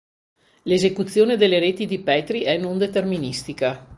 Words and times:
L'esecuzione 0.63 1.37
delle 1.37 1.59
reti 1.59 1.85
di 1.85 1.99
Petri 1.99 2.41
è 2.41 2.57
non 2.57 2.79
deterministica. 2.79 3.87